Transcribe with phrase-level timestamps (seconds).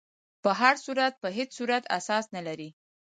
[0.43, 2.69] په هر صورت په هیڅ صورت اساس نه لري.